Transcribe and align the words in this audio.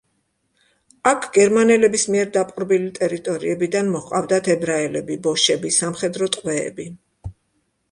აქ 1.09 1.27
გერმანელების 1.35 2.05
მიერ 2.15 2.31
დაპყრობილი 2.37 2.89
ტერიტორიებიდან 2.97 3.93
მოჰყავდათ 3.97 4.51
ებრაელები, 4.57 5.21
ბოშები, 5.29 5.75
სამხედრო 5.79 6.33
ტყვეები. 6.39 6.91